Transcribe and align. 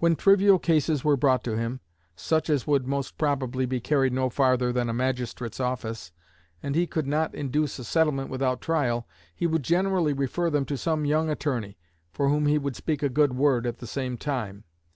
When 0.00 0.16
trivial 0.16 0.58
cases 0.58 1.04
were 1.04 1.16
brought 1.16 1.44
to 1.44 1.56
him, 1.56 1.78
such 2.16 2.50
as 2.50 2.66
would 2.66 2.88
most 2.88 3.16
probably 3.16 3.66
be 3.66 3.78
carried 3.78 4.12
no 4.12 4.28
farther 4.28 4.72
than 4.72 4.88
a 4.88 4.92
magistrate's 4.92 5.60
office, 5.60 6.10
and 6.60 6.74
he 6.74 6.88
could 6.88 7.06
not 7.06 7.36
induce 7.36 7.78
a 7.78 7.84
settlement 7.84 8.30
without 8.30 8.60
trial, 8.60 9.06
he 9.32 9.46
would 9.46 9.62
generally 9.62 10.12
refer 10.12 10.50
them 10.50 10.64
to 10.64 10.76
some 10.76 11.04
young 11.04 11.30
attorney, 11.30 11.78
for 12.10 12.28
whom 12.30 12.46
he 12.46 12.58
would 12.58 12.74
speak 12.74 13.00
a 13.00 13.08
good 13.08 13.34
word 13.36 13.64
at 13.64 13.78
the 13.78 13.86
same 13.86 14.16
time. 14.16 14.64